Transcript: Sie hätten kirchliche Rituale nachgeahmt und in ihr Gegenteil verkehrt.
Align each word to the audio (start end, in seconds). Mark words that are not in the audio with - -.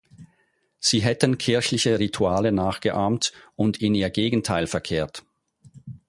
Sie 0.79 1.03
hätten 1.03 1.37
kirchliche 1.37 1.99
Rituale 1.99 2.51
nachgeahmt 2.51 3.33
und 3.55 3.79
in 3.83 3.93
ihr 3.93 4.09
Gegenteil 4.09 4.65
verkehrt. 4.65 5.23